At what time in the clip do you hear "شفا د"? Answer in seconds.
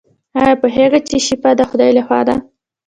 1.27-1.61